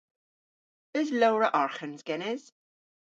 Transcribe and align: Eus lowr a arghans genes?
Eus 0.97 1.09
lowr 1.19 1.43
a 1.47 1.49
arghans 1.61 2.01
genes? 2.07 2.43